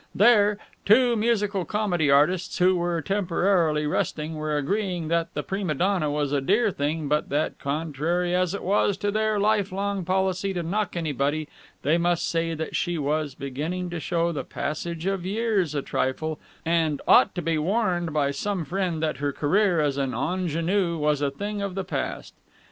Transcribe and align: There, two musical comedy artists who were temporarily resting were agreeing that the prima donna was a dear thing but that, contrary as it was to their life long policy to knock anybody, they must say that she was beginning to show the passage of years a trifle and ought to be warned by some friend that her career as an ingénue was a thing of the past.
There, 0.15 0.57
two 0.83 1.15
musical 1.15 1.63
comedy 1.63 2.09
artists 2.09 2.57
who 2.57 2.75
were 2.75 3.03
temporarily 3.03 3.85
resting 3.85 4.33
were 4.33 4.57
agreeing 4.57 5.09
that 5.09 5.31
the 5.35 5.43
prima 5.43 5.75
donna 5.75 6.09
was 6.09 6.31
a 6.31 6.41
dear 6.41 6.71
thing 6.71 7.07
but 7.07 7.29
that, 7.29 7.59
contrary 7.59 8.33
as 8.33 8.55
it 8.55 8.63
was 8.63 8.97
to 8.97 9.11
their 9.11 9.39
life 9.39 9.71
long 9.71 10.03
policy 10.03 10.53
to 10.55 10.63
knock 10.63 10.95
anybody, 10.95 11.47
they 11.83 11.99
must 11.99 12.27
say 12.27 12.55
that 12.55 12.75
she 12.75 12.97
was 12.97 13.35
beginning 13.35 13.91
to 13.91 13.99
show 13.99 14.31
the 14.31 14.43
passage 14.43 15.05
of 15.05 15.23
years 15.23 15.75
a 15.75 15.83
trifle 15.83 16.39
and 16.65 16.99
ought 17.07 17.35
to 17.35 17.43
be 17.43 17.59
warned 17.59 18.11
by 18.11 18.31
some 18.31 18.65
friend 18.65 19.03
that 19.03 19.17
her 19.17 19.31
career 19.31 19.81
as 19.81 19.97
an 19.97 20.13
ingénue 20.13 20.97
was 20.97 21.21
a 21.21 21.29
thing 21.29 21.61
of 21.61 21.75
the 21.75 21.83
past. 21.85 22.33